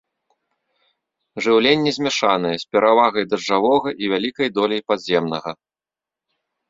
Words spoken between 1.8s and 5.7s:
змяшанае, з перавагай дажджавога і вялікай доляй падземнага.